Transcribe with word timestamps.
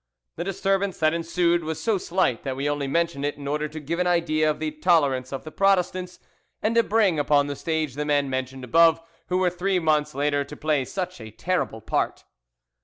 The 0.35 0.43
disturbance 0.43 0.97
that 0.97 1.13
ensued 1.13 1.63
was 1.63 1.79
so 1.79 1.99
slight 1.99 2.41
that 2.41 2.55
we 2.55 2.67
only 2.67 2.87
mention 2.87 3.23
it 3.23 3.35
in 3.37 3.47
order 3.47 3.67
to 3.67 3.79
give 3.79 3.99
an 3.99 4.07
idea 4.07 4.49
of 4.49 4.57
the 4.57 4.71
tolerance 4.71 5.31
of 5.31 5.43
the 5.43 5.51
Protestants, 5.51 6.19
and 6.59 6.73
to 6.73 6.81
bring 6.81 7.19
upon 7.19 7.45
the 7.45 7.55
stage 7.55 7.93
the 7.93 8.03
men 8.03 8.27
mentioned 8.27 8.63
above, 8.63 8.99
who 9.27 9.37
were 9.37 9.51
three 9.51 9.77
months 9.77 10.15
later 10.15 10.43
to 10.43 10.57
play 10.57 10.85
such 10.85 11.21
a 11.21 11.29
terrible 11.29 11.81
part. 11.81 12.23